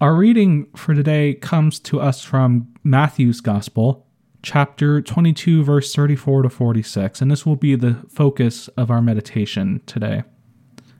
Our 0.00 0.14
reading 0.14 0.66
for 0.74 0.94
today 0.94 1.34
comes 1.34 1.78
to 1.80 2.00
us 2.00 2.24
from 2.24 2.72
Matthew's 2.82 3.42
Gospel, 3.42 4.06
chapter 4.42 5.02
22, 5.02 5.62
verse 5.62 5.94
34 5.94 6.44
to 6.44 6.48
46, 6.48 7.20
and 7.20 7.30
this 7.30 7.44
will 7.44 7.54
be 7.54 7.74
the 7.74 7.98
focus 8.08 8.68
of 8.78 8.90
our 8.90 9.02
meditation 9.02 9.82
today. 9.84 10.22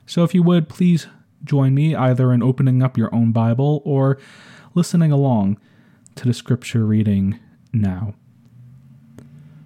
So 0.05 0.23
if 0.23 0.35
you 0.35 0.43
would, 0.43 0.69
please 0.69 1.07
join 1.43 1.73
me 1.73 1.95
either 1.95 2.31
in 2.31 2.43
opening 2.43 2.83
up 2.83 2.95
your 2.95 3.11
own 3.11 3.31
Bible 3.31 3.81
or 3.85 4.19
listening 4.75 5.11
along 5.11 5.59
to 6.13 6.27
the 6.27 6.33
scripture 6.35 6.85
reading 6.85 7.39
now. 7.73 8.13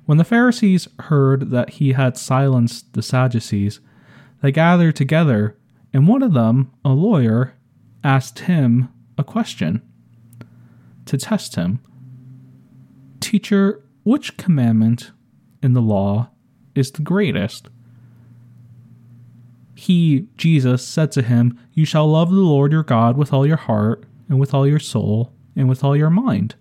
When 0.05 0.17
the 0.17 0.23
Pharisees 0.23 0.87
heard 0.97 1.51
that 1.51 1.71
he 1.71 1.91
had 1.91 2.15
silenced 2.15 2.93
the 2.93 3.01
Sadducees, 3.01 3.81
they 4.41 4.53
gathered 4.53 4.95
together, 4.95 5.57
and 5.91 6.07
one 6.07 6.23
of 6.23 6.31
them, 6.31 6.71
a 6.85 6.91
lawyer, 6.91 7.55
asked 8.01 8.39
him 8.39 8.87
a 9.17 9.23
question 9.23 9.81
to 11.05 11.17
test 11.17 11.55
him 11.55 11.79
Teacher, 13.19 13.83
which 14.03 14.37
commandment 14.37 15.11
in 15.63 15.73
the 15.73 15.81
law 15.81 16.29
is 16.75 16.91
the 16.91 17.01
greatest? 17.01 17.69
He, 19.73 20.27
Jesus, 20.37 20.87
said 20.87 21.11
to 21.13 21.21
him, 21.21 21.59
You 21.73 21.85
shall 21.85 22.07
love 22.07 22.29
the 22.29 22.35
Lord 22.35 22.71
your 22.71 22.83
God 22.83 23.17
with 23.17 23.33
all 23.33 23.45
your 23.45 23.57
heart, 23.57 24.05
and 24.29 24.39
with 24.39 24.53
all 24.53 24.67
your 24.67 24.79
soul, 24.79 25.33
and 25.55 25.67
with 25.67 25.83
all 25.83 25.97
your 25.97 26.09
mind. 26.09 26.55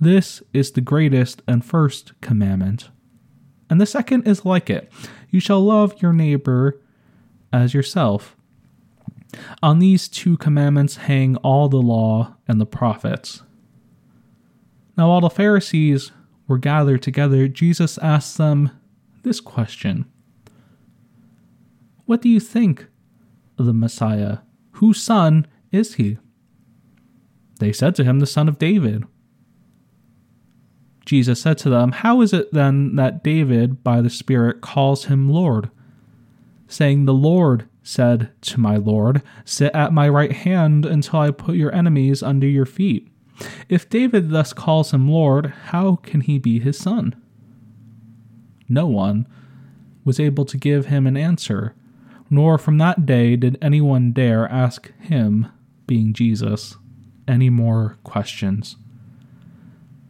This 0.00 0.42
is 0.52 0.70
the 0.72 0.80
greatest 0.80 1.42
and 1.48 1.64
first 1.64 2.12
commandment. 2.20 2.90
And 3.68 3.80
the 3.80 3.86
second 3.86 4.26
is 4.26 4.44
like 4.44 4.70
it 4.70 4.92
You 5.30 5.40
shall 5.40 5.60
love 5.60 6.00
your 6.00 6.12
neighbor 6.12 6.80
as 7.52 7.74
yourself. 7.74 8.36
On 9.62 9.78
these 9.78 10.08
two 10.08 10.36
commandments 10.36 10.96
hang 10.96 11.36
all 11.36 11.68
the 11.68 11.76
law 11.76 12.36
and 12.46 12.60
the 12.60 12.66
prophets. 12.66 13.42
Now, 14.96 15.10
while 15.10 15.20
the 15.20 15.30
Pharisees 15.30 16.12
were 16.46 16.58
gathered 16.58 17.02
together, 17.02 17.46
Jesus 17.46 17.98
asked 17.98 18.38
them 18.38 18.70
this 19.22 19.40
question 19.40 20.06
What 22.06 22.22
do 22.22 22.28
you 22.28 22.40
think 22.40 22.86
of 23.58 23.66
the 23.66 23.74
Messiah? 23.74 24.38
Whose 24.72 25.02
son 25.02 25.46
is 25.70 25.94
he? 25.94 26.18
They 27.60 27.72
said 27.72 27.94
to 27.96 28.04
him, 28.04 28.20
The 28.20 28.26
son 28.26 28.48
of 28.48 28.58
David. 28.58 29.04
Jesus 31.04 31.40
said 31.40 31.58
to 31.58 31.70
them, 31.70 31.92
How 31.92 32.20
is 32.20 32.32
it 32.32 32.52
then 32.52 32.96
that 32.96 33.24
David, 33.24 33.82
by 33.82 34.00
the 34.00 34.10
Spirit, 34.10 34.60
calls 34.60 35.06
him 35.06 35.28
Lord? 35.28 35.70
Saying, 36.66 37.04
The 37.04 37.14
Lord 37.14 37.67
said 37.88 38.30
to 38.42 38.60
my 38.60 38.76
Lord, 38.76 39.22
Sit 39.46 39.74
at 39.74 39.94
my 39.94 40.08
right 40.08 40.32
hand 40.32 40.84
until 40.84 41.20
I 41.20 41.30
put 41.30 41.56
your 41.56 41.74
enemies 41.74 42.22
under 42.22 42.46
your 42.46 42.66
feet. 42.66 43.08
If 43.68 43.88
David 43.88 44.30
thus 44.30 44.52
calls 44.52 44.92
him 44.92 45.08
Lord, 45.08 45.46
how 45.66 45.96
can 45.96 46.20
he 46.20 46.38
be 46.38 46.60
his 46.60 46.76
son? 46.76 47.16
No 48.68 48.86
one 48.86 49.26
was 50.04 50.20
able 50.20 50.44
to 50.44 50.58
give 50.58 50.86
him 50.86 51.06
an 51.06 51.16
answer, 51.16 51.74
nor 52.28 52.58
from 52.58 52.76
that 52.76 53.06
day 53.06 53.36
did 53.36 53.56
anyone 53.62 54.12
dare 54.12 54.46
ask 54.48 54.92
him, 54.98 55.46
being 55.86 56.12
Jesus, 56.12 56.76
any 57.26 57.48
more 57.48 57.96
questions. 58.04 58.76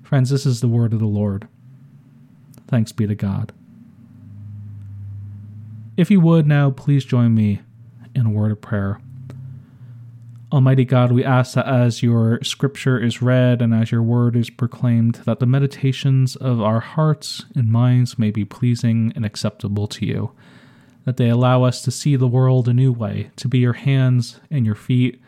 Friends, 0.03 0.31
this 0.31 0.45
is 0.45 0.61
the 0.61 0.69
word 0.69 0.93
of 0.93 0.99
the 0.99 1.07
Lord. 1.07 1.47
Thanks 2.67 2.91
be 2.91 3.07
to 3.07 3.15
God. 3.15 3.53
If 5.97 6.11
you 6.11 6.21
would 6.21 6.47
now, 6.47 6.71
please 6.71 7.05
join 7.05 7.35
me 7.35 7.61
in 8.15 8.27
a 8.27 8.31
word 8.31 8.53
of 8.53 8.61
prayer. 8.61 9.01
Almighty 10.51 10.87
God, 10.87 11.13
we 11.13 11.25
ask 11.25 11.55
that 11.55 11.67
as 11.67 12.03
your 12.03 12.43
scripture 12.43 12.99
is 12.99 13.21
read 13.21 13.61
and 13.61 13.75
as 13.75 13.93
your 13.93 14.03
word 14.03 14.35
is 14.35 14.49
proclaimed, 14.49 15.17
that 15.27 15.41
the 15.41 15.47
meditations 15.47 16.37
of 16.37 16.63
our 16.63 16.81
hearts 16.81 17.45
and 17.55 17.71
minds 17.71 18.19
may 18.19 18.31
be 18.31 18.47
pleasing 18.47 19.13
and 19.15 19.27
acceptable 19.27 19.87
to 19.89 20.07
you, 20.07 20.33
that 21.05 21.19
they 21.19 21.29
allow 21.29 21.65
us 21.65 21.83
to 21.83 21.91
see 21.91 22.17
the 22.17 22.27
world 22.27 22.67
a 22.67 22.73
new 22.73 22.93
way, 22.93 23.31
to 23.37 23.47
be 23.47 23.59
your 23.59 23.75
hands 23.75 24.41
and 24.51 24.65
your 24.65 24.75
feet 24.75 25.21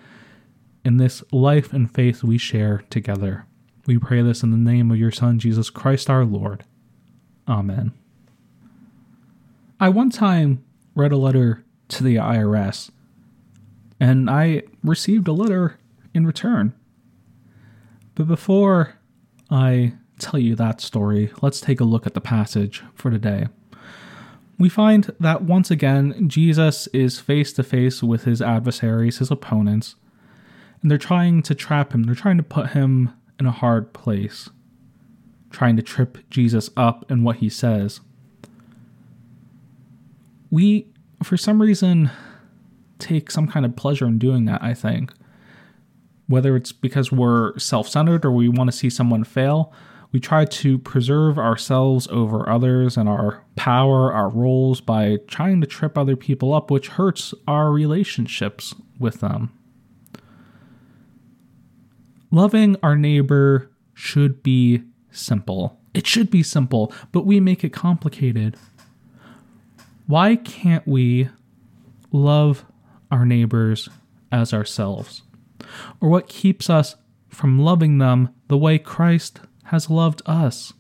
in 0.86 0.96
this 0.96 1.22
life 1.32 1.72
and 1.74 1.94
faith 1.94 2.24
we 2.24 2.38
share 2.38 2.82
together. 2.88 3.44
We 3.86 3.98
pray 3.98 4.22
this 4.22 4.42
in 4.42 4.52
the 4.52 4.56
name 4.56 4.90
of 4.90 4.98
your 4.98 5.10
Son, 5.10 5.38
Jesus 5.38 5.68
Christ 5.68 6.08
our 6.08 6.24
Lord. 6.24 6.64
Amen. 7.46 7.92
I 9.78 9.90
one 9.90 10.10
time 10.10 10.64
read 10.94 11.12
a 11.12 11.16
letter 11.16 11.64
to 11.90 12.04
the 12.04 12.16
IRS, 12.16 12.90
and 13.98 14.30
I 14.30 14.62
received 14.82 15.28
a 15.28 15.32
letter 15.32 15.78
in 16.14 16.26
return. 16.26 16.72
But 18.14 18.26
before 18.26 18.96
I 19.50 19.94
tell 20.18 20.40
you 20.40 20.54
that 20.56 20.80
story, 20.80 21.32
let's 21.42 21.60
take 21.60 21.80
a 21.80 21.84
look 21.84 22.06
at 22.06 22.14
the 22.14 22.20
passage 22.20 22.82
for 22.94 23.10
today. 23.10 23.48
We 24.58 24.68
find 24.68 25.14
that 25.18 25.42
once 25.42 25.70
again, 25.70 26.28
Jesus 26.28 26.86
is 26.88 27.18
face 27.18 27.52
to 27.54 27.62
face 27.62 28.02
with 28.02 28.24
his 28.24 28.42
adversaries, 28.42 29.18
his 29.18 29.30
opponents, 29.30 29.96
and 30.82 30.90
they're 30.90 30.98
trying 30.98 31.42
to 31.44 31.54
trap 31.54 31.92
him. 31.92 32.02
They're 32.04 32.14
trying 32.14 32.36
to 32.36 32.42
put 32.42 32.70
him 32.70 33.12
in 33.38 33.46
a 33.46 33.52
hard 33.52 33.92
place, 33.92 34.50
trying 35.50 35.76
to 35.76 35.82
trip 35.82 36.18
Jesus 36.28 36.70
up 36.76 37.10
in 37.10 37.24
what 37.24 37.36
he 37.36 37.48
says. 37.48 38.00
We 40.50 40.88
for 41.22 41.36
some 41.36 41.60
reason 41.60 42.10
take 42.98 43.30
some 43.30 43.48
kind 43.48 43.66
of 43.66 43.74
pleasure 43.76 44.06
in 44.06 44.18
doing 44.18 44.44
that, 44.44 44.62
I 44.62 44.74
think. 44.74 45.12
Whether 46.26 46.54
it's 46.54 46.70
because 46.70 47.10
we're 47.10 47.58
self 47.58 47.88
centered 47.88 48.24
or 48.24 48.30
we 48.30 48.48
want 48.48 48.70
to 48.70 48.76
see 48.76 48.90
someone 48.90 49.24
fail, 49.24 49.72
we 50.12 50.20
try 50.20 50.44
to 50.44 50.78
preserve 50.78 51.38
ourselves 51.38 52.06
over 52.08 52.48
others 52.48 52.96
and 52.96 53.08
our 53.08 53.44
power, 53.56 54.12
our 54.12 54.28
roles 54.28 54.80
by 54.80 55.18
trying 55.26 55.60
to 55.60 55.66
trip 55.66 55.96
other 55.96 56.16
people 56.16 56.52
up, 56.52 56.70
which 56.70 56.88
hurts 56.88 57.34
our 57.48 57.70
relationships 57.70 58.74
with 58.98 59.20
them. 59.20 59.52
Loving 62.30 62.76
our 62.82 62.96
neighbor 62.96 63.70
should 63.94 64.42
be 64.42 64.82
simple. 65.10 65.80
It 65.94 66.06
should 66.06 66.30
be 66.30 66.44
simple, 66.44 66.92
but 67.10 67.26
we 67.26 67.40
make 67.40 67.64
it 67.64 67.72
complicated 67.72 68.56
why 70.10 70.34
can't 70.34 70.86
we 70.88 71.28
love 72.10 72.64
our 73.12 73.24
neighbors 73.24 73.88
as 74.32 74.52
ourselves? 74.52 75.22
Or 76.00 76.08
what 76.08 76.28
keeps 76.28 76.68
us 76.68 76.96
from 77.28 77.60
loving 77.60 77.98
them 77.98 78.30
the 78.48 78.58
way 78.58 78.76
Christ 78.76 79.38
has 79.66 79.88
loved 79.88 80.20
us? 80.26 80.72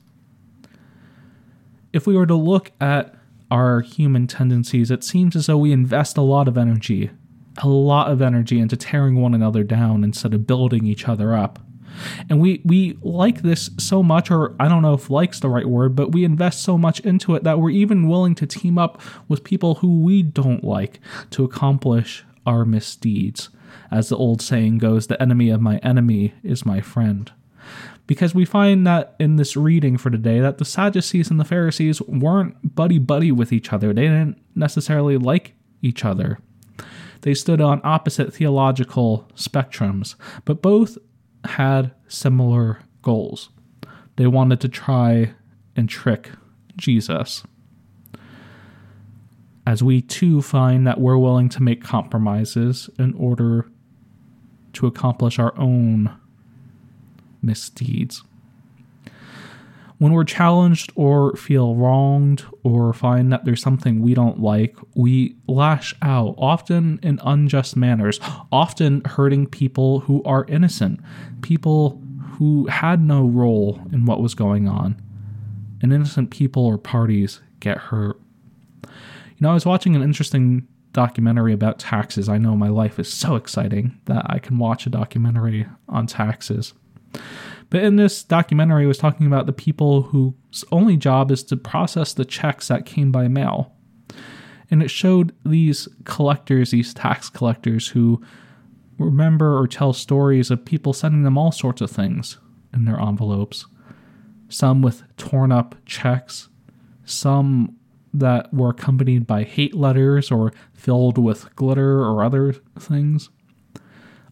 If 1.92 2.08
we 2.08 2.16
were 2.16 2.26
to 2.26 2.34
look 2.34 2.72
at 2.80 3.14
our 3.52 3.82
human 3.82 4.26
tendencies, 4.26 4.90
it 4.90 5.04
seems 5.04 5.36
as 5.36 5.46
though 5.46 5.58
we 5.58 5.70
invest 5.70 6.16
a 6.16 6.22
lot 6.22 6.48
of 6.48 6.58
energy, 6.58 7.10
a 7.62 7.68
lot 7.68 8.10
of 8.10 8.20
energy 8.20 8.58
into 8.58 8.76
tearing 8.76 9.14
one 9.14 9.34
another 9.34 9.62
down 9.62 10.02
instead 10.02 10.34
of 10.34 10.48
building 10.48 10.86
each 10.86 11.08
other 11.08 11.36
up. 11.36 11.60
And 12.28 12.40
we 12.40 12.62
we 12.64 12.98
like 13.02 13.42
this 13.42 13.70
so 13.78 14.02
much, 14.02 14.30
or 14.30 14.54
I 14.58 14.68
don't 14.68 14.82
know 14.82 14.94
if 14.94 15.10
like's 15.10 15.40
the 15.40 15.48
right 15.48 15.66
word, 15.66 15.94
but 15.94 16.12
we 16.12 16.24
invest 16.24 16.62
so 16.62 16.78
much 16.78 17.00
into 17.00 17.34
it 17.34 17.44
that 17.44 17.58
we're 17.58 17.70
even 17.70 18.08
willing 18.08 18.34
to 18.36 18.46
team 18.46 18.78
up 18.78 19.00
with 19.28 19.44
people 19.44 19.76
who 19.76 20.00
we 20.00 20.22
don't 20.22 20.64
like 20.64 21.00
to 21.30 21.44
accomplish 21.44 22.24
our 22.46 22.64
misdeeds. 22.64 23.48
As 23.90 24.08
the 24.08 24.16
old 24.16 24.40
saying 24.40 24.78
goes, 24.78 25.06
the 25.06 25.20
enemy 25.20 25.50
of 25.50 25.60
my 25.60 25.78
enemy 25.78 26.34
is 26.42 26.66
my 26.66 26.80
friend. 26.80 27.30
Because 28.06 28.34
we 28.34 28.44
find 28.44 28.86
that 28.86 29.14
in 29.20 29.36
this 29.36 29.56
reading 29.56 29.96
for 29.96 30.10
today 30.10 30.40
that 30.40 30.58
the 30.58 30.64
Sadducees 30.64 31.30
and 31.30 31.38
the 31.38 31.44
Pharisees 31.44 32.00
weren't 32.02 32.74
buddy 32.74 32.98
buddy 32.98 33.30
with 33.30 33.52
each 33.52 33.72
other. 33.72 33.92
They 33.92 34.02
didn't 34.02 34.40
necessarily 34.56 35.16
like 35.16 35.54
each 35.80 36.04
other. 36.04 36.38
They 37.20 37.34
stood 37.34 37.60
on 37.60 37.80
opposite 37.84 38.34
theological 38.34 39.28
spectrums, 39.36 40.14
but 40.44 40.62
both 40.62 40.98
had 41.44 41.92
similar 42.08 42.80
goals. 43.02 43.50
They 44.16 44.26
wanted 44.26 44.60
to 44.60 44.68
try 44.68 45.32
and 45.76 45.88
trick 45.88 46.30
Jesus. 46.76 47.42
As 49.66 49.82
we 49.82 50.02
too 50.02 50.42
find 50.42 50.86
that 50.86 51.00
we're 51.00 51.18
willing 51.18 51.48
to 51.50 51.62
make 51.62 51.82
compromises 51.82 52.90
in 52.98 53.14
order 53.14 53.70
to 54.74 54.86
accomplish 54.86 55.38
our 55.38 55.56
own 55.58 56.14
misdeeds. 57.42 58.22
When 60.00 60.14
we're 60.14 60.24
challenged 60.24 60.92
or 60.94 61.36
feel 61.36 61.74
wronged 61.74 62.46
or 62.64 62.94
find 62.94 63.30
that 63.34 63.44
there's 63.44 63.60
something 63.60 64.00
we 64.00 64.14
don't 64.14 64.40
like, 64.40 64.74
we 64.94 65.36
lash 65.46 65.94
out, 66.00 66.36
often 66.38 66.98
in 67.02 67.20
unjust 67.22 67.76
manners, 67.76 68.18
often 68.50 69.02
hurting 69.04 69.46
people 69.48 70.00
who 70.00 70.22
are 70.24 70.46
innocent, 70.48 71.00
people 71.42 72.02
who 72.38 72.66
had 72.68 73.02
no 73.02 73.26
role 73.26 73.78
in 73.92 74.06
what 74.06 74.22
was 74.22 74.34
going 74.34 74.66
on. 74.66 74.98
And 75.82 75.92
innocent 75.92 76.30
people 76.30 76.64
or 76.64 76.78
parties 76.78 77.42
get 77.60 77.76
hurt. 77.76 78.18
You 78.84 79.40
know, 79.40 79.50
I 79.50 79.54
was 79.54 79.66
watching 79.66 79.94
an 79.94 80.02
interesting 80.02 80.66
documentary 80.92 81.52
about 81.52 81.78
taxes. 81.78 82.26
I 82.26 82.38
know 82.38 82.56
my 82.56 82.70
life 82.70 82.98
is 82.98 83.12
so 83.12 83.36
exciting 83.36 84.00
that 84.06 84.24
I 84.30 84.38
can 84.38 84.56
watch 84.56 84.86
a 84.86 84.90
documentary 84.90 85.66
on 85.90 86.06
taxes. 86.06 86.72
But 87.70 87.84
in 87.84 87.96
this 87.96 88.24
documentary, 88.24 88.86
was 88.86 88.98
talking 88.98 89.26
about 89.26 89.46
the 89.46 89.52
people 89.52 90.02
whose 90.02 90.64
only 90.72 90.96
job 90.96 91.30
is 91.30 91.44
to 91.44 91.56
process 91.56 92.12
the 92.12 92.24
checks 92.24 92.68
that 92.68 92.84
came 92.84 93.12
by 93.12 93.28
mail. 93.28 93.72
And 94.70 94.82
it 94.82 94.90
showed 94.90 95.34
these 95.44 95.88
collectors, 96.04 96.72
these 96.72 96.92
tax 96.92 97.30
collectors, 97.30 97.88
who 97.88 98.20
remember 98.98 99.56
or 99.56 99.66
tell 99.66 99.92
stories 99.92 100.50
of 100.50 100.64
people 100.64 100.92
sending 100.92 101.22
them 101.22 101.38
all 101.38 101.52
sorts 101.52 101.80
of 101.80 101.90
things 101.90 102.38
in 102.74 102.84
their 102.84 103.00
envelopes. 103.00 103.66
Some 104.48 104.82
with 104.82 105.04
torn 105.16 105.52
up 105.52 105.76
checks, 105.86 106.48
some 107.04 107.76
that 108.12 108.52
were 108.52 108.70
accompanied 108.70 109.26
by 109.28 109.44
hate 109.44 109.74
letters 109.74 110.32
or 110.32 110.52
filled 110.72 111.18
with 111.18 111.54
glitter 111.54 112.00
or 112.00 112.24
other 112.24 112.52
things 112.78 113.30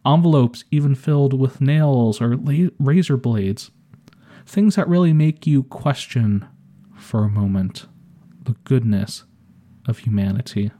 envelopes 0.08 0.64
even 0.70 0.94
filled 0.94 1.38
with 1.38 1.60
nails 1.60 2.20
or 2.20 2.36
la- 2.36 2.70
razor 2.78 3.16
blades. 3.16 3.70
Things 4.46 4.76
that 4.76 4.88
really 4.88 5.12
make 5.12 5.46
you 5.46 5.62
question 5.62 6.46
for 6.96 7.24
a 7.24 7.28
moment 7.28 7.86
the 8.42 8.56
goodness 8.64 9.24
of 9.86 9.98
humanity. 9.98 10.70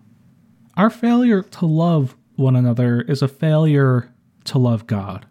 Our 0.77 0.89
failure 0.89 1.43
to 1.43 1.67
love 1.67 2.17
one 2.37 2.57
another 2.57 3.03
is 3.03 3.21
a 3.21 3.29
failure 3.29 4.15
to 4.45 4.59
love 4.59 4.87
God. 4.87 5.27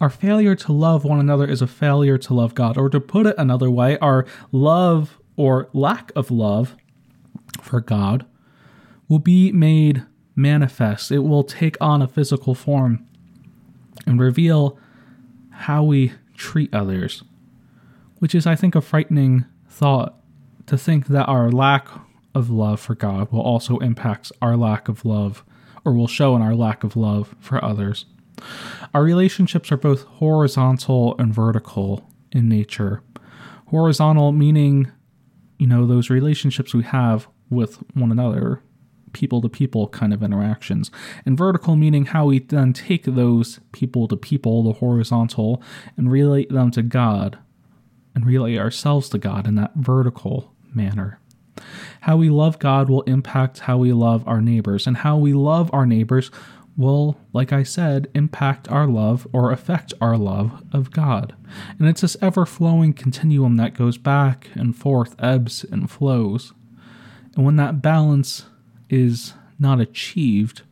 Our 0.00 0.10
failure 0.10 0.54
to 0.56 0.72
love 0.72 1.04
one 1.04 1.18
another 1.18 1.46
is 1.46 1.62
a 1.62 1.66
failure 1.66 2.18
to 2.18 2.34
love 2.34 2.54
God. 2.54 2.76
Or 2.76 2.88
to 2.88 3.00
put 3.00 3.26
it 3.26 3.36
another 3.38 3.70
way, 3.70 3.98
our 3.98 4.26
love 4.50 5.18
or 5.36 5.68
lack 5.72 6.12
of 6.14 6.30
love 6.30 6.76
for 7.60 7.80
God 7.80 8.26
will 9.08 9.18
be 9.18 9.50
made 9.52 10.04
manifest, 10.34 11.10
it 11.10 11.20
will 11.20 11.44
take 11.44 11.76
on 11.80 12.02
a 12.02 12.08
physical 12.08 12.54
form 12.54 13.06
and 14.06 14.20
reveal 14.20 14.78
how 15.50 15.82
we 15.82 16.12
treat 16.36 16.72
others, 16.74 17.22
which 18.18 18.34
is, 18.34 18.46
I 18.46 18.56
think, 18.56 18.74
a 18.74 18.80
frightening 18.80 19.44
thought 19.68 20.16
to 20.66 20.78
think 20.78 21.06
that 21.08 21.26
our 21.26 21.50
lack 21.50 21.88
of 22.34 22.50
love 22.50 22.80
for 22.80 22.94
God 22.94 23.30
will 23.30 23.42
also 23.42 23.78
impact 23.78 24.32
our 24.40 24.56
lack 24.56 24.88
of 24.88 25.04
love 25.04 25.44
or 25.84 25.92
will 25.92 26.08
show 26.08 26.34
in 26.36 26.42
our 26.42 26.54
lack 26.54 26.84
of 26.84 26.96
love 26.96 27.34
for 27.40 27.62
others. 27.64 28.06
Our 28.94 29.02
relationships 29.02 29.70
are 29.70 29.76
both 29.76 30.02
horizontal 30.02 31.16
and 31.18 31.34
vertical 31.34 32.08
in 32.30 32.48
nature. 32.48 33.02
Horizontal 33.66 34.32
meaning, 34.32 34.90
you 35.58 35.66
know, 35.66 35.86
those 35.86 36.10
relationships 36.10 36.74
we 36.74 36.82
have 36.84 37.28
with 37.50 37.76
one 37.94 38.10
another, 38.10 38.62
people 39.12 39.40
to 39.42 39.48
people 39.48 39.88
kind 39.88 40.12
of 40.12 40.22
interactions. 40.22 40.90
And 41.24 41.36
vertical 41.36 41.76
meaning 41.76 42.06
how 42.06 42.26
we 42.26 42.38
then 42.38 42.72
take 42.72 43.04
those 43.04 43.60
people 43.72 44.08
to 44.08 44.16
people, 44.16 44.62
the 44.62 44.72
horizontal, 44.72 45.62
and 45.96 46.10
relate 46.10 46.50
them 46.50 46.70
to 46.72 46.82
God 46.82 47.38
and 48.14 48.26
relate 48.26 48.58
ourselves 48.58 49.08
to 49.10 49.18
God 49.18 49.46
in 49.46 49.54
that 49.56 49.74
vertical 49.74 50.52
manner. 50.74 51.18
How 52.02 52.16
we 52.16 52.30
love 52.30 52.58
God 52.58 52.88
will 52.88 53.02
impact 53.02 53.60
how 53.60 53.78
we 53.78 53.92
love 53.92 54.26
our 54.26 54.40
neighbors, 54.40 54.86
and 54.86 54.98
how 54.98 55.16
we 55.16 55.32
love 55.32 55.70
our 55.72 55.86
neighbors 55.86 56.30
will, 56.76 57.18
like 57.32 57.52
I 57.52 57.62
said, 57.62 58.08
impact 58.14 58.68
our 58.70 58.86
love 58.86 59.26
or 59.32 59.52
affect 59.52 59.92
our 60.00 60.16
love 60.16 60.62
of 60.72 60.90
God. 60.90 61.34
And 61.78 61.86
it's 61.86 62.00
this 62.00 62.16
ever 62.22 62.46
flowing 62.46 62.94
continuum 62.94 63.56
that 63.56 63.74
goes 63.74 63.98
back 63.98 64.48
and 64.54 64.74
forth, 64.74 65.14
ebbs 65.18 65.64
and 65.64 65.90
flows. 65.90 66.52
And 67.36 67.44
when 67.44 67.56
that 67.56 67.82
balance 67.82 68.46
is 68.92 69.34
not 69.58 69.80
achieved, 69.80 70.62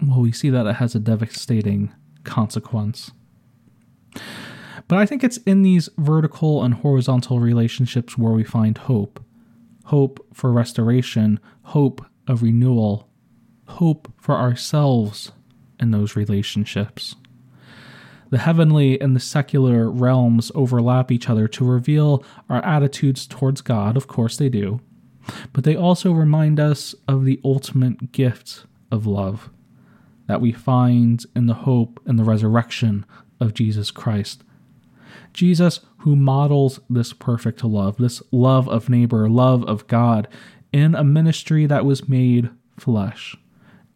well, 0.00 0.20
we 0.20 0.30
see 0.30 0.50
that 0.50 0.66
it 0.66 0.76
has 0.76 0.94
a 0.94 1.00
devastating 1.00 1.92
consequence. 2.22 3.10
But 4.86 4.98
I 4.98 5.06
think 5.06 5.24
it's 5.24 5.38
in 5.38 5.62
these 5.62 5.88
vertical 5.98 6.62
and 6.62 6.74
horizontal 6.74 7.40
relationships 7.40 8.16
where 8.16 8.32
we 8.32 8.44
find 8.44 8.78
hope 8.78 9.24
hope 9.86 10.22
for 10.34 10.52
restoration, 10.52 11.40
hope 11.62 12.04
of 12.26 12.42
renewal, 12.42 13.08
hope 13.68 14.12
for 14.18 14.34
ourselves 14.34 15.32
in 15.80 15.92
those 15.92 16.14
relationships. 16.14 17.16
The 18.28 18.36
heavenly 18.36 19.00
and 19.00 19.16
the 19.16 19.20
secular 19.20 19.90
realms 19.90 20.52
overlap 20.54 21.10
each 21.10 21.30
other 21.30 21.48
to 21.48 21.64
reveal 21.64 22.22
our 22.50 22.62
attitudes 22.62 23.26
towards 23.26 23.62
God, 23.62 23.96
of 23.96 24.08
course 24.08 24.36
they 24.36 24.50
do, 24.50 24.80
but 25.52 25.64
they 25.64 25.76
also 25.76 26.12
remind 26.12 26.60
us 26.60 26.94
of 27.06 27.24
the 27.24 27.40
ultimate 27.44 28.12
gift 28.12 28.64
of 28.90 29.06
love 29.06 29.50
that 30.26 30.40
we 30.40 30.52
find 30.52 31.24
in 31.34 31.46
the 31.46 31.54
hope 31.54 32.00
and 32.06 32.18
the 32.18 32.24
resurrection 32.24 33.04
of 33.40 33.54
Jesus 33.54 33.90
Christ. 33.90 34.44
Jesus, 35.32 35.80
who 35.98 36.16
models 36.16 36.80
this 36.90 37.12
perfect 37.12 37.64
love, 37.64 37.96
this 37.96 38.22
love 38.30 38.68
of 38.68 38.88
neighbor, 38.88 39.28
love 39.28 39.64
of 39.64 39.86
God, 39.86 40.28
in 40.72 40.94
a 40.94 41.04
ministry 41.04 41.64
that 41.66 41.84
was 41.84 42.08
made 42.08 42.50
flesh. 42.78 43.36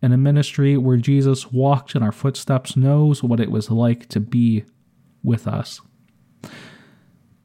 In 0.03 0.13
a 0.13 0.17
ministry 0.17 0.77
where 0.77 0.97
Jesus 0.97 1.53
walked 1.53 1.95
in 1.95 2.03
our 2.03 2.13
footsteps, 2.13 2.77
knows 2.77 3.23
what 3.23 3.39
it 3.39 3.51
was 3.51 3.71
like 3.71 4.09
to 4.09 4.19
be 4.19 4.65
with 5.23 5.47
us 5.47 5.81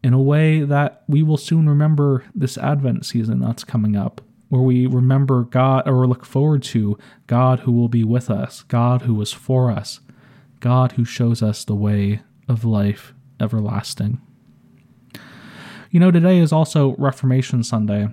in 0.03 0.13
a 0.13 0.21
way 0.21 0.61
that 0.61 1.03
we 1.07 1.23
will 1.23 1.37
soon 1.37 1.67
remember 1.67 2.23
this 2.33 2.57
Advent 2.57 3.05
season 3.05 3.39
that's 3.39 3.63
coming 3.63 3.95
up, 3.95 4.21
where 4.49 4.61
we 4.61 4.87
remember 4.87 5.43
God 5.43 5.87
or 5.87 6.07
look 6.07 6.25
forward 6.25 6.63
to 6.63 6.97
God 7.25 7.61
who 7.61 7.71
will 7.71 7.89
be 7.89 8.03
with 8.03 8.29
us, 8.29 8.63
God 8.63 9.03
who 9.03 9.13
was 9.13 9.33
for 9.33 9.71
us, 9.71 9.99
God 10.59 10.93
who 10.93 11.05
shows 11.05 11.41
us 11.41 11.65
the 11.65 11.75
way 11.75 12.21
of 12.47 12.63
life 12.63 13.13
everlasting. 13.39 14.21
You 15.91 15.99
know, 15.99 16.11
today 16.11 16.37
is 16.39 16.51
also 16.51 16.95
Reformation 16.97 17.63
Sunday, 17.63 18.09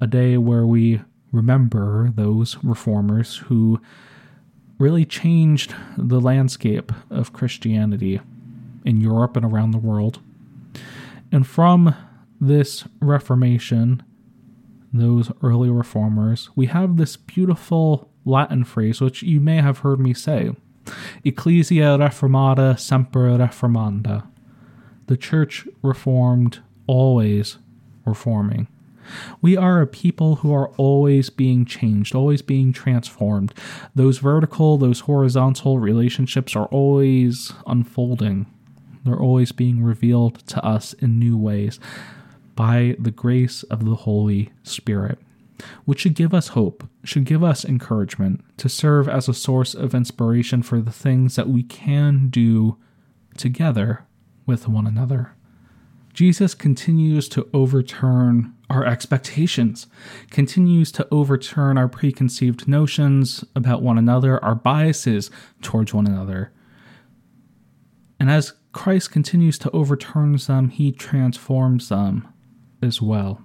a 0.00 0.06
day 0.06 0.36
where 0.36 0.66
we 0.66 1.00
remember 1.30 2.10
those 2.14 2.56
reformers 2.62 3.36
who 3.36 3.80
really 4.78 5.04
changed 5.04 5.74
the 5.96 6.20
landscape 6.20 6.92
of 7.08 7.32
Christianity 7.32 8.20
in 8.84 9.00
Europe 9.00 9.36
and 9.36 9.46
around 9.46 9.70
the 9.70 9.78
world. 9.78 10.20
And 11.32 11.46
from 11.46 11.94
this 12.40 12.84
Reformation, 13.00 14.02
those 14.92 15.32
early 15.42 15.70
reformers, 15.70 16.50
we 16.54 16.66
have 16.66 16.98
this 16.98 17.16
beautiful 17.16 18.10
Latin 18.26 18.64
phrase, 18.64 19.00
which 19.00 19.22
you 19.22 19.40
may 19.40 19.56
have 19.56 19.78
heard 19.78 19.98
me 19.98 20.12
say 20.12 20.50
Ecclesia 21.24 21.96
reformata 21.98 22.78
semper 22.78 23.38
reformanda. 23.38 24.26
The 25.06 25.16
church 25.16 25.66
reformed, 25.82 26.60
always 26.86 27.58
reforming. 28.04 28.68
We 29.40 29.56
are 29.56 29.80
a 29.80 29.86
people 29.86 30.36
who 30.36 30.54
are 30.54 30.70
always 30.76 31.30
being 31.30 31.64
changed, 31.64 32.14
always 32.14 32.42
being 32.42 32.72
transformed. 32.72 33.52
Those 33.94 34.18
vertical, 34.18 34.78
those 34.78 35.00
horizontal 35.00 35.78
relationships 35.78 36.54
are 36.54 36.66
always 36.66 37.52
unfolding. 37.66 38.46
They're 39.04 39.20
always 39.20 39.52
being 39.52 39.82
revealed 39.82 40.46
to 40.48 40.64
us 40.64 40.92
in 40.94 41.18
new 41.18 41.36
ways 41.36 41.80
by 42.54 42.96
the 42.98 43.10
grace 43.10 43.62
of 43.64 43.84
the 43.84 43.94
Holy 43.94 44.52
Spirit, 44.62 45.18
which 45.84 46.00
should 46.00 46.14
give 46.14 46.34
us 46.34 46.48
hope, 46.48 46.86
should 47.02 47.24
give 47.24 47.42
us 47.42 47.64
encouragement 47.64 48.44
to 48.58 48.68
serve 48.68 49.08
as 49.08 49.28
a 49.28 49.34
source 49.34 49.74
of 49.74 49.94
inspiration 49.94 50.62
for 50.62 50.80
the 50.80 50.92
things 50.92 51.36
that 51.36 51.48
we 51.48 51.62
can 51.62 52.28
do 52.28 52.76
together 53.36 54.04
with 54.46 54.68
one 54.68 54.86
another. 54.86 55.32
Jesus 56.12 56.54
continues 56.54 57.28
to 57.30 57.48
overturn 57.54 58.54
our 58.68 58.84
expectations, 58.84 59.86
continues 60.30 60.92
to 60.92 61.08
overturn 61.10 61.78
our 61.78 61.88
preconceived 61.88 62.68
notions 62.68 63.44
about 63.56 63.82
one 63.82 63.96
another, 63.96 64.42
our 64.44 64.54
biases 64.54 65.30
towards 65.62 65.94
one 65.94 66.06
another. 66.06 66.52
And 68.20 68.30
as 68.30 68.52
Christ 68.72 69.10
continues 69.10 69.58
to 69.60 69.70
overturn 69.70 70.36
them, 70.36 70.68
he 70.68 70.92
transforms 70.92 71.88
them 71.88 72.26
as 72.82 73.00
well. 73.00 73.42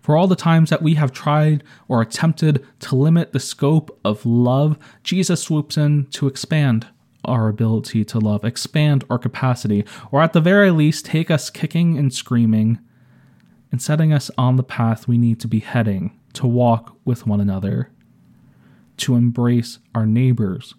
For 0.00 0.16
all 0.16 0.26
the 0.26 0.36
times 0.36 0.70
that 0.70 0.82
we 0.82 0.94
have 0.94 1.12
tried 1.12 1.62
or 1.88 2.00
attempted 2.00 2.64
to 2.80 2.96
limit 2.96 3.32
the 3.32 3.40
scope 3.40 3.98
of 4.04 4.24
love, 4.24 4.78
Jesus 5.02 5.42
swoops 5.42 5.76
in 5.76 6.06
to 6.06 6.26
expand 6.26 6.86
our 7.24 7.48
ability 7.48 8.04
to 8.06 8.18
love, 8.18 8.44
expand 8.44 9.04
our 9.10 9.18
capacity, 9.18 9.84
or 10.10 10.22
at 10.22 10.32
the 10.32 10.40
very 10.40 10.70
least, 10.70 11.04
take 11.04 11.30
us 11.30 11.50
kicking 11.50 11.98
and 11.98 12.12
screaming 12.12 12.78
and 13.70 13.82
setting 13.82 14.12
us 14.12 14.30
on 14.38 14.56
the 14.56 14.62
path 14.62 15.06
we 15.06 15.18
need 15.18 15.38
to 15.40 15.48
be 15.48 15.60
heading 15.60 16.18
to 16.32 16.46
walk 16.46 16.96
with 17.04 17.26
one 17.26 17.40
another, 17.40 17.90
to 18.96 19.14
embrace 19.14 19.78
our 19.94 20.06
neighbors 20.06 20.74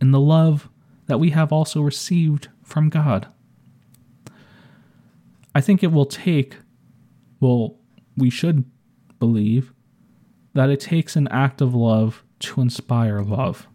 in 0.00 0.10
the 0.10 0.20
love 0.20 0.68
that 1.06 1.20
we 1.20 1.30
have 1.30 1.52
also 1.52 1.80
received 1.80 2.48
from 2.62 2.88
God. 2.88 3.28
I 5.54 5.60
think 5.60 5.82
it 5.82 5.92
will 5.92 6.06
take, 6.06 6.56
well, 7.40 7.76
we 8.16 8.30
should 8.30 8.64
believe 9.18 9.72
that 10.54 10.70
it 10.70 10.80
takes 10.80 11.16
an 11.16 11.28
act 11.28 11.60
of 11.60 11.74
love 11.74 12.24
to 12.40 12.60
inspire 12.60 13.22
love, 13.22 13.68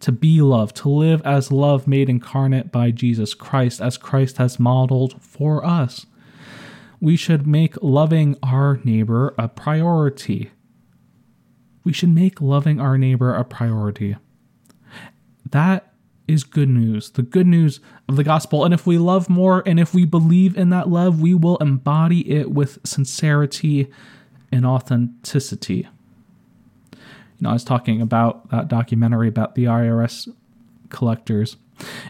to 0.00 0.12
be 0.12 0.40
love, 0.40 0.74
to 0.74 0.88
live 0.88 1.22
as 1.24 1.52
love 1.52 1.86
made 1.86 2.08
incarnate 2.08 2.72
by 2.72 2.90
Jesus 2.90 3.34
Christ, 3.34 3.80
as 3.80 3.96
Christ 3.96 4.36
has 4.38 4.58
modeled 4.58 5.20
for 5.22 5.64
us. 5.64 6.06
We 7.00 7.16
should 7.16 7.46
make 7.46 7.82
loving 7.82 8.36
our 8.42 8.80
neighbor 8.84 9.34
a 9.36 9.48
priority. 9.48 10.50
We 11.84 11.92
should 11.92 12.10
make 12.10 12.40
loving 12.40 12.80
our 12.80 12.96
neighbor 12.96 13.34
a 13.34 13.44
priority. 13.44 14.16
That 15.50 15.91
is 16.28 16.44
good 16.44 16.68
news, 16.68 17.10
the 17.10 17.22
good 17.22 17.46
news 17.46 17.80
of 18.08 18.16
the 18.16 18.24
gospel. 18.24 18.64
And 18.64 18.72
if 18.72 18.86
we 18.86 18.98
love 18.98 19.28
more 19.28 19.62
and 19.66 19.78
if 19.78 19.92
we 19.94 20.04
believe 20.04 20.56
in 20.56 20.70
that 20.70 20.88
love, 20.88 21.20
we 21.20 21.34
will 21.34 21.56
embody 21.58 22.30
it 22.30 22.50
with 22.50 22.78
sincerity 22.84 23.90
and 24.50 24.64
authenticity. 24.64 25.88
You 26.92 26.98
know, 27.40 27.50
I 27.50 27.52
was 27.54 27.64
talking 27.64 28.00
about 28.00 28.50
that 28.50 28.68
documentary 28.68 29.28
about 29.28 29.54
the 29.54 29.64
IRS 29.64 30.32
collectors. 30.90 31.56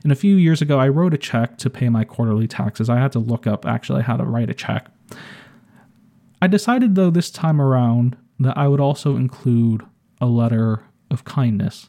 And 0.03 0.13
a 0.13 0.17
few 0.17 0.37
years 0.37 0.61
ago, 0.61 0.79
I 0.79 0.89
wrote 0.89 1.15
a 1.15 1.19
check 1.19 1.57
to 1.59 1.71
pay 1.71 1.89
my 1.89 2.05
quarterly 2.05 2.47
taxes. 2.47 2.91
I 2.91 2.99
had 2.99 3.13
to 3.13 3.19
look 3.19 3.47
up 3.47 3.65
actually 3.65 4.03
how 4.03 4.17
to 4.17 4.25
write 4.25 4.51
a 4.51 4.55
check. 4.55 4.89
I 6.43 6.49
decided, 6.49 6.97
though, 6.97 7.11
this 7.11 7.31
time 7.31 7.61
around 7.61 8.17
that 8.41 8.59
I 8.59 8.69
would 8.69 8.81
also 8.81 9.17
include 9.17 9.83
a 10.21 10.27
letter 10.27 10.85
of 11.11 11.25
kindness 11.25 11.89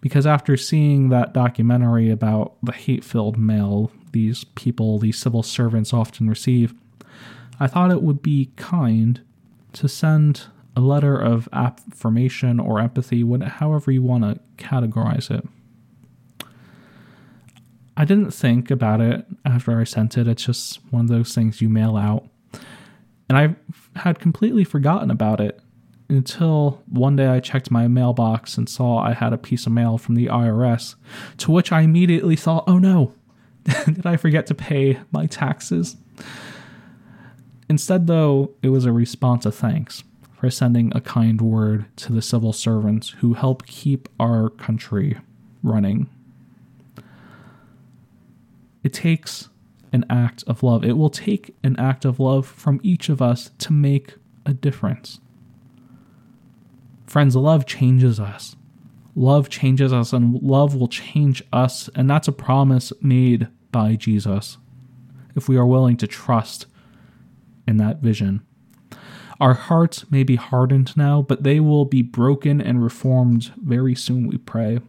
because 0.00 0.26
after 0.26 0.56
seeing 0.56 1.08
that 1.08 1.32
documentary 1.32 2.10
about 2.10 2.54
the 2.62 2.72
hate 2.72 3.04
filled 3.04 3.36
mail 3.36 3.90
these 4.12 4.44
people, 4.44 4.98
these 4.98 5.18
civil 5.18 5.42
servants 5.42 5.92
often 5.92 6.28
receive, 6.28 6.74
I 7.60 7.66
thought 7.66 7.90
it 7.90 8.02
would 8.02 8.22
be 8.22 8.52
kind 8.56 9.20
to 9.74 9.88
send 9.88 10.46
a 10.76 10.80
letter 10.80 11.18
of 11.18 11.48
affirmation 11.52 12.60
or 12.60 12.78
empathy, 12.80 13.24
however 13.44 13.90
you 13.90 14.02
want 14.02 14.24
to 14.24 14.40
categorize 14.56 15.30
it. 15.30 15.46
I 17.96 18.04
didn't 18.04 18.30
think 18.30 18.70
about 18.70 19.00
it 19.00 19.26
after 19.44 19.78
I 19.80 19.82
sent 19.82 20.16
it. 20.16 20.28
It's 20.28 20.44
just 20.44 20.78
one 20.92 21.06
of 21.06 21.08
those 21.08 21.34
things 21.34 21.60
you 21.60 21.68
mail 21.68 21.96
out. 21.96 22.28
And 23.28 23.36
I 23.36 23.56
had 23.98 24.20
completely 24.20 24.62
forgotten 24.62 25.10
about 25.10 25.40
it 25.40 25.60
until 26.08 26.82
one 26.88 27.16
day 27.16 27.26
I 27.26 27.40
checked 27.40 27.70
my 27.70 27.86
mailbox 27.86 28.56
and 28.56 28.68
saw 28.68 28.98
I 28.98 29.12
had 29.12 29.32
a 29.32 29.38
piece 29.38 29.66
of 29.66 29.72
mail 29.72 29.98
from 29.98 30.14
the 30.14 30.26
IRS, 30.26 30.94
to 31.38 31.50
which 31.50 31.70
I 31.70 31.82
immediately 31.82 32.36
thought, 32.36 32.64
oh 32.66 32.78
no, 32.78 33.14
did 33.64 34.06
I 34.06 34.16
forget 34.16 34.46
to 34.46 34.54
pay 34.54 35.00
my 35.12 35.26
taxes? 35.26 35.96
Instead, 37.68 38.06
though, 38.06 38.52
it 38.62 38.70
was 38.70 38.86
a 38.86 38.92
response 38.92 39.44
of 39.44 39.54
thanks 39.54 40.02
for 40.38 40.50
sending 40.50 40.92
a 40.94 41.00
kind 41.00 41.40
word 41.40 41.84
to 41.96 42.12
the 42.12 42.22
civil 42.22 42.52
servants 42.52 43.10
who 43.20 43.34
help 43.34 43.66
keep 43.66 44.08
our 44.18 44.48
country 44.48 45.18
running. 45.62 46.08
It 48.82 48.92
takes 48.94 49.48
an 49.92 50.06
act 50.08 50.44
of 50.46 50.62
love. 50.62 50.84
It 50.84 50.96
will 50.96 51.10
take 51.10 51.54
an 51.62 51.78
act 51.78 52.04
of 52.04 52.20
love 52.20 52.46
from 52.46 52.80
each 52.82 53.08
of 53.08 53.20
us 53.20 53.50
to 53.58 53.72
make 53.72 54.14
a 54.46 54.54
difference. 54.54 55.20
Friends, 57.08 57.34
love 57.34 57.64
changes 57.64 58.20
us. 58.20 58.54
Love 59.14 59.48
changes 59.48 59.94
us, 59.94 60.12
and 60.12 60.42
love 60.42 60.74
will 60.74 60.88
change 60.88 61.42
us. 61.54 61.88
And 61.94 62.08
that's 62.08 62.28
a 62.28 62.32
promise 62.32 62.92
made 63.00 63.48
by 63.72 63.96
Jesus 63.96 64.58
if 65.34 65.48
we 65.48 65.56
are 65.56 65.64
willing 65.64 65.96
to 65.96 66.06
trust 66.06 66.66
in 67.66 67.78
that 67.78 68.00
vision. 68.00 68.42
Our 69.40 69.54
hearts 69.54 70.10
may 70.10 70.22
be 70.22 70.36
hardened 70.36 70.94
now, 70.98 71.22
but 71.22 71.44
they 71.44 71.60
will 71.60 71.86
be 71.86 72.02
broken 72.02 72.60
and 72.60 72.82
reformed 72.82 73.52
very 73.56 73.94
soon, 73.94 74.26
we 74.26 74.36
pray. 74.36 74.80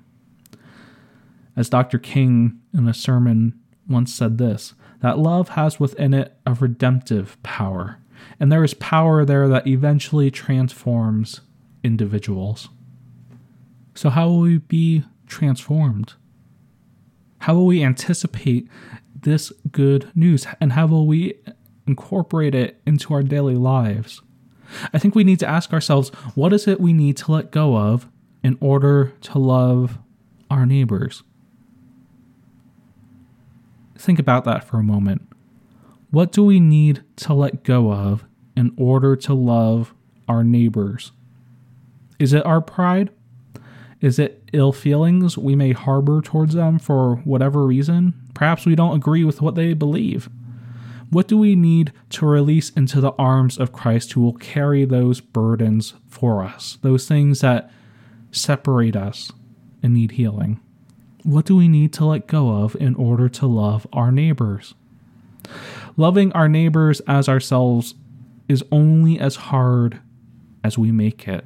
As 1.55 1.69
Dr. 1.69 1.99
King 1.99 2.59
in 2.73 2.85
a 2.87 2.93
sermon 2.93 3.57
once 3.87 4.13
said 4.13 4.37
this 4.37 4.73
that 5.01 5.17
love 5.17 5.49
has 5.49 5.79
within 5.79 6.13
it 6.13 6.35
a 6.45 6.53
redemptive 6.53 7.41
power, 7.43 7.99
and 8.41 8.51
there 8.51 8.65
is 8.65 8.73
power 8.73 9.23
there 9.23 9.47
that 9.47 9.67
eventually 9.67 10.29
transforms 10.29 11.39
individuals. 11.83 12.69
So, 13.95 14.09
how 14.09 14.27
will 14.27 14.39
we 14.39 14.57
be 14.59 15.03
transformed? 15.27 16.13
How 17.39 17.55
will 17.55 17.65
we 17.65 17.83
anticipate 17.83 18.67
this 19.21 19.51
good 19.71 20.11
news? 20.15 20.45
And 20.59 20.73
how 20.73 20.87
will 20.87 21.07
we 21.07 21.35
incorporate 21.87 22.55
it 22.55 22.81
into 22.85 23.13
our 23.13 23.23
daily 23.23 23.55
lives? 23.55 24.21
I 24.93 24.99
think 24.99 25.15
we 25.15 25.23
need 25.23 25.39
to 25.39 25.47
ask 25.47 25.73
ourselves 25.73 26.09
what 26.35 26.53
is 26.53 26.67
it 26.67 26.79
we 26.79 26.93
need 26.93 27.17
to 27.17 27.31
let 27.31 27.51
go 27.51 27.75
of 27.75 28.07
in 28.43 28.57
order 28.61 29.13
to 29.21 29.39
love 29.39 29.97
our 30.49 30.65
neighbors? 30.65 31.23
Think 33.97 34.19
about 34.19 34.45
that 34.45 34.63
for 34.63 34.77
a 34.77 34.83
moment. 34.83 35.23
What 36.11 36.31
do 36.31 36.43
we 36.43 36.59
need 36.59 37.03
to 37.17 37.33
let 37.33 37.63
go 37.63 37.91
of 37.91 38.23
in 38.55 38.73
order 38.77 39.15
to 39.17 39.33
love 39.33 39.93
our 40.27 40.43
neighbors? 40.43 41.11
Is 42.19 42.33
it 42.33 42.45
our 42.45 42.61
pride? 42.61 43.09
Is 44.01 44.19
it 44.19 44.43
ill 44.53 44.71
feelings 44.71 45.37
we 45.37 45.55
may 45.55 45.71
harbor 45.71 46.21
towards 46.21 46.53
them 46.53 46.79
for 46.79 47.17
whatever 47.17 47.65
reason? 47.65 48.13
Perhaps 48.33 48.65
we 48.65 48.75
don't 48.75 48.95
agree 48.95 49.23
with 49.23 49.41
what 49.41 49.55
they 49.55 49.73
believe. 49.73 50.29
What 51.09 51.27
do 51.27 51.37
we 51.37 51.55
need 51.55 51.91
to 52.11 52.25
release 52.25 52.69
into 52.69 53.01
the 53.01 53.13
arms 53.13 53.57
of 53.57 53.73
Christ 53.73 54.13
who 54.13 54.21
will 54.21 54.33
carry 54.33 54.85
those 54.85 55.21
burdens 55.21 55.95
for 56.07 56.43
us, 56.43 56.77
those 56.81 57.07
things 57.07 57.41
that 57.41 57.71
separate 58.31 58.95
us 58.95 59.31
and 59.81 59.93
need 59.93 60.11
healing? 60.11 60.59
What 61.23 61.45
do 61.45 61.55
we 61.55 61.67
need 61.67 61.91
to 61.93 62.05
let 62.05 62.27
go 62.27 62.63
of 62.63 62.75
in 62.75 62.95
order 62.95 63.27
to 63.27 63.47
love 63.47 63.87
our 63.91 64.11
neighbors? 64.11 64.75
Loving 65.97 66.31
our 66.33 66.47
neighbors 66.47 67.01
as 67.01 67.27
ourselves 67.27 67.95
is 68.47 68.63
only 68.71 69.19
as 69.19 69.35
hard 69.35 69.99
as 70.63 70.77
we 70.77 70.91
make 70.91 71.27
it. 71.27 71.43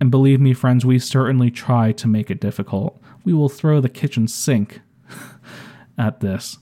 And 0.00 0.10
believe 0.10 0.40
me, 0.40 0.54
friends, 0.54 0.86
we 0.86 0.98
certainly 0.98 1.50
try 1.50 1.92
to 1.92 2.06
make 2.06 2.30
it 2.30 2.40
difficult. 2.40 3.00
We 3.24 3.32
will 3.32 3.48
throw 3.48 3.80
the 3.80 3.88
kitchen 3.88 4.28
sink 4.28 4.80
at 5.98 6.20
this 6.20 6.58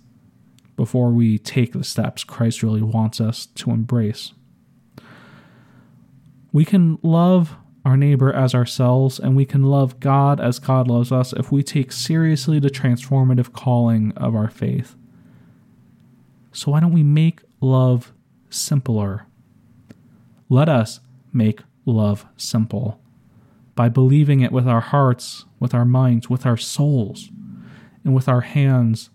before 0.76 1.10
we 1.10 1.38
take 1.38 1.72
the 1.72 1.84
steps 1.84 2.24
Christ 2.24 2.62
really 2.62 2.82
wants 2.82 3.20
us 3.20 3.46
to 3.46 3.70
embrace. 3.70 4.32
We 6.52 6.64
can 6.64 6.98
love 7.02 7.56
our 7.84 7.96
neighbor 7.96 8.32
as 8.32 8.54
ourselves, 8.54 9.18
and 9.20 9.36
we 9.36 9.44
can 9.44 9.62
love 9.62 10.00
God 10.00 10.40
as 10.40 10.58
God 10.58 10.88
loves 10.88 11.12
us 11.12 11.32
if 11.32 11.52
we 11.52 11.62
take 11.62 11.92
seriously 11.92 12.58
the 12.58 12.70
transformative 12.70 13.52
calling 13.52 14.12
of 14.16 14.34
our 14.34 14.50
faith. 14.50 14.96
So, 16.52 16.72
why 16.72 16.80
don't 16.80 16.92
we 16.92 17.02
make 17.02 17.42
love 17.60 18.12
simpler? 18.50 19.26
Let 20.48 20.68
us 20.68 21.00
make 21.32 21.60
love 21.84 22.26
simple 22.36 23.00
by 23.76 23.88
believing 23.88 24.40
it 24.40 24.50
with 24.50 24.66
our 24.66 24.80
hearts, 24.80 25.44
with 25.60 25.72
our 25.74 25.84
minds, 25.84 26.28
with 26.28 26.44
our 26.44 26.56
souls, 26.56 27.30
and 28.02 28.14
with 28.14 28.28
our 28.28 28.40
hands 28.40 29.10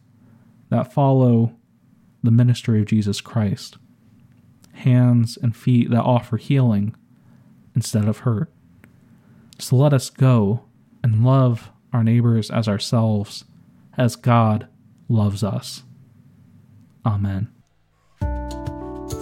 that 0.70 0.94
follow 0.94 1.54
the 2.24 2.32
ministry 2.32 2.80
of 2.80 2.86
Jesus 2.86 3.20
Christ. 3.20 3.78
Hands 4.74 5.38
and 5.42 5.56
feet 5.56 5.90
that 5.90 6.04
offer 6.04 6.38
healing 6.38 6.96
instead 7.76 8.08
of 8.08 8.20
hurt. 8.20 8.50
So 9.60 9.76
let 9.76 9.94
us 9.94 10.10
go 10.10 10.64
and 11.04 11.26
love 11.26 11.72
our 11.92 12.04
neighbors 12.04 12.50
as 12.52 12.68
ourselves, 12.68 13.46
as 13.98 14.16
God 14.16 14.68
loves 15.10 15.44
us. 15.44 15.84
Amen. 17.06 17.52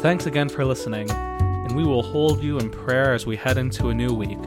Thanks 0.01 0.25
again 0.25 0.49
for 0.49 0.65
listening, 0.65 1.09
and 1.09 1.75
we 1.75 1.83
will 1.83 2.03
hold 2.03 2.43
you 2.43 2.59
in 2.59 2.69
prayer 2.69 3.13
as 3.13 3.25
we 3.25 3.37
head 3.37 3.57
into 3.57 3.89
a 3.89 3.93
new 3.93 4.13
week. 4.13 4.39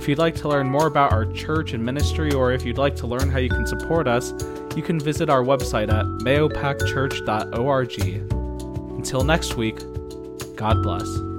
If 0.00 0.08
you'd 0.08 0.16
like 0.16 0.34
to 0.36 0.48
learn 0.48 0.66
more 0.66 0.86
about 0.86 1.12
our 1.12 1.26
church 1.26 1.74
and 1.74 1.84
ministry, 1.84 2.32
or 2.32 2.52
if 2.52 2.64
you'd 2.64 2.78
like 2.78 2.96
to 2.96 3.06
learn 3.06 3.28
how 3.28 3.36
you 3.36 3.50
can 3.50 3.66
support 3.66 4.08
us, 4.08 4.32
you 4.74 4.82
can 4.82 4.98
visit 4.98 5.28
our 5.28 5.42
website 5.42 5.92
at 5.92 6.06
mahopacchurch.org. 6.24 8.00
Until 8.96 9.24
next 9.24 9.56
week, 9.58 9.76
God 10.56 10.82
bless. 10.82 11.29